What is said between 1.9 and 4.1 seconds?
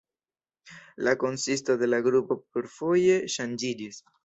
la grupo plurfoje ŝanĝiĝis.